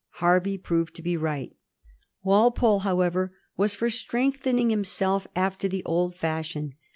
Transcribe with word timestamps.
Her 0.17 0.39
vey 0.39 0.57
proved 0.57 0.95
to 0.95 1.03
be 1.03 1.15
right. 1.15 1.55
Walpole, 2.23 2.79
however, 2.79 3.37
was 3.55 3.75
for 3.75 3.91
strengthening 3.91 4.71
himself 4.71 5.27
after 5.35 5.67
the 5.67 5.85
old 5.85 6.15
fashion. 6.15 6.73